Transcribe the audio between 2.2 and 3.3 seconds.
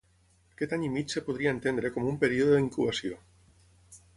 període d'incubació.